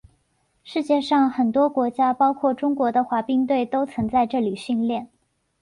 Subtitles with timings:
[0.63, 5.07] 世界上很多国家包括中国的滑冰队都曾在这里训练。